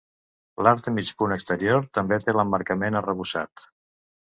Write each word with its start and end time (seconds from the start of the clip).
L'arc 0.67 0.79
de 0.87 0.93
mig 0.95 1.11
punt 1.19 1.35
exterior 1.35 1.85
també 1.99 2.21
té 2.25 2.37
l'emmarcament 2.39 3.01
arrebossat. 3.03 3.71